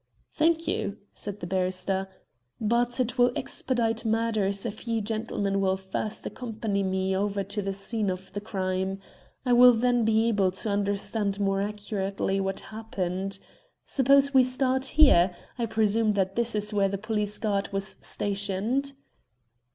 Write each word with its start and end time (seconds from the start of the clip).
"Thank 0.33 0.67
you," 0.67 0.97
said 1.13 1.41
the 1.41 1.45
barrister, 1.45 2.07
"but 2.59 2.99
it 2.99 3.19
will 3.19 3.31
expedite 3.35 4.03
matters 4.03 4.65
if 4.65 4.87
you 4.87 4.99
gentlemen 4.99 5.61
will 5.61 5.77
first 5.77 6.25
accompany 6.25 6.81
me 6.81 7.15
over 7.15 7.43
the 7.43 7.71
scene 7.73 8.09
of 8.09 8.33
the 8.33 8.41
crime. 8.41 8.97
I 9.45 9.53
will 9.53 9.73
then 9.73 10.03
be 10.03 10.27
able 10.27 10.49
to 10.53 10.69
understand 10.69 11.39
more 11.39 11.61
accurately 11.61 12.39
what 12.39 12.61
happened. 12.73 13.37
Suppose 13.85 14.33
we 14.33 14.43
start 14.43 14.85
here. 14.97 15.35
I 15.59 15.67
presume 15.67 16.13
that 16.13 16.35
this 16.35 16.55
is 16.55 16.73
where 16.73 16.89
the 16.89 16.97
police 16.97 17.37
guard 17.37 17.71
was 17.71 17.97
stationed?" 18.01 18.93